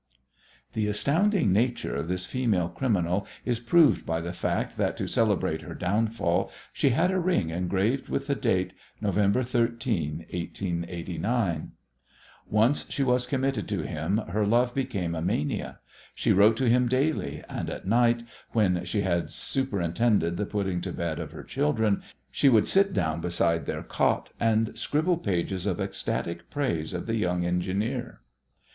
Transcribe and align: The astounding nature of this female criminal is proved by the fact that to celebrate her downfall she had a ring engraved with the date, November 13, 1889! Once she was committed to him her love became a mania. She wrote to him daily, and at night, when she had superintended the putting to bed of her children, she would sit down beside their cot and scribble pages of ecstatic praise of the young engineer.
The 0.73 0.87
astounding 0.87 1.53
nature 1.53 1.95
of 1.95 2.07
this 2.07 2.25
female 2.25 2.69
criminal 2.69 3.27
is 3.45 3.59
proved 3.59 4.03
by 4.03 4.19
the 4.19 4.33
fact 4.33 4.75
that 4.77 4.97
to 4.97 5.05
celebrate 5.05 5.61
her 5.61 5.75
downfall 5.75 6.49
she 6.73 6.89
had 6.89 7.11
a 7.11 7.19
ring 7.19 7.51
engraved 7.51 8.09
with 8.09 8.25
the 8.25 8.33
date, 8.33 8.73
November 8.99 9.43
13, 9.43 10.25
1889! 10.31 11.73
Once 12.49 12.89
she 12.89 13.03
was 13.03 13.27
committed 13.27 13.67
to 13.69 13.83
him 13.83 14.17
her 14.29 14.43
love 14.43 14.73
became 14.73 15.13
a 15.13 15.21
mania. 15.21 15.77
She 16.15 16.33
wrote 16.33 16.57
to 16.57 16.67
him 16.67 16.87
daily, 16.87 17.43
and 17.47 17.69
at 17.69 17.85
night, 17.85 18.23
when 18.53 18.83
she 18.83 19.01
had 19.01 19.31
superintended 19.31 20.35
the 20.35 20.47
putting 20.47 20.81
to 20.81 20.91
bed 20.91 21.19
of 21.19 21.31
her 21.31 21.43
children, 21.43 22.01
she 22.31 22.49
would 22.49 22.67
sit 22.67 22.91
down 22.93 23.21
beside 23.21 23.67
their 23.67 23.83
cot 23.83 24.31
and 24.39 24.75
scribble 24.75 25.17
pages 25.17 25.67
of 25.67 25.79
ecstatic 25.79 26.49
praise 26.49 26.91
of 26.91 27.05
the 27.05 27.17
young 27.17 27.45
engineer. 27.45 28.21